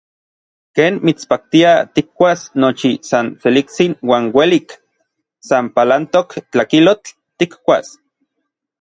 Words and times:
Ken 0.77 0.93
mitspaktia 1.09 1.73
tikkuas 1.97 2.41
nochi 2.63 2.91
san 3.11 3.25
seliktsin 3.45 3.91
uan 4.11 4.23
uelik, 4.41 4.67
san 5.49 5.65
palantok 5.77 6.29
tlakilotl 6.51 7.11
tikkuas. 7.39 7.87